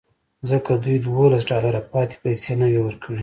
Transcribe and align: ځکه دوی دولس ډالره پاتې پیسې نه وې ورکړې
ځکه 0.49 0.71
دوی 0.83 0.97
دولس 1.07 1.43
ډالره 1.51 1.81
پاتې 1.91 2.15
پیسې 2.23 2.51
نه 2.59 2.67
وې 2.71 2.79
ورکړې 2.83 3.19